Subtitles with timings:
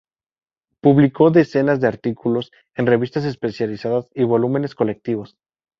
[0.81, 5.37] Publicó decenas de artículos en revistas especializadas y volúmenes colectivos.